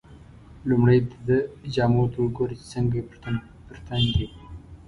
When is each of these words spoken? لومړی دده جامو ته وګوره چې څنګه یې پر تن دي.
لومړی 0.69 0.97
دده 1.13 1.37
جامو 1.73 2.03
ته 2.11 2.17
وګوره 2.21 2.53
چې 2.59 2.65
څنګه 2.73 2.95
یې 2.99 3.03
پر 3.69 3.77
تن 3.87 4.03
دي. 4.15 4.27